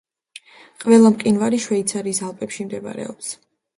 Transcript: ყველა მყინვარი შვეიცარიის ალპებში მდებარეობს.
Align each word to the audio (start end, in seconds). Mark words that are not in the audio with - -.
ყველა 0.85 1.11
მყინვარი 1.15 1.59
შვეიცარიის 1.67 2.23
ალპებში 2.31 2.67
მდებარეობს. 2.71 3.31